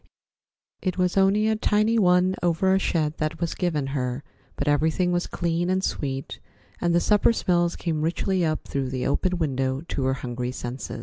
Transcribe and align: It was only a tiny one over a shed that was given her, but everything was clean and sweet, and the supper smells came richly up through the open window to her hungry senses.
It 0.81 0.97
was 0.97 1.15
only 1.15 1.47
a 1.47 1.55
tiny 1.55 1.99
one 1.99 2.35
over 2.41 2.73
a 2.73 2.79
shed 2.79 3.17
that 3.19 3.39
was 3.39 3.53
given 3.53 3.85
her, 3.93 4.23
but 4.55 4.67
everything 4.67 5.11
was 5.11 5.27
clean 5.27 5.69
and 5.69 5.83
sweet, 5.83 6.39
and 6.79 6.95
the 6.95 6.99
supper 6.99 7.31
smells 7.31 7.75
came 7.75 8.01
richly 8.01 8.43
up 8.43 8.67
through 8.67 8.89
the 8.89 9.05
open 9.05 9.37
window 9.37 9.81
to 9.89 10.05
her 10.05 10.15
hungry 10.15 10.53
senses. 10.53 10.99